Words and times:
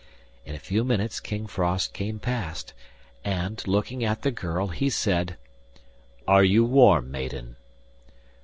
In 0.47 0.55
a 0.55 0.59
few 0.59 0.83
minutes 0.83 1.19
King 1.19 1.45
Frost 1.45 1.93
came 1.93 2.17
past, 2.17 2.73
and, 3.23 3.61
looking 3.67 4.03
at 4.03 4.23
the 4.23 4.31
girl, 4.31 4.69
he 4.69 4.89
said: 4.89 5.37
'Are 6.27 6.43
you 6.43 6.65
warm, 6.65 7.11
maiden? 7.11 7.55